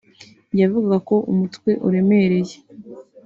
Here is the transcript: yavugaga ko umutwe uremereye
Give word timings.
yavugaga 0.59 0.97
ko 1.07 1.15
umutwe 1.31 1.71
uremereye 1.87 2.55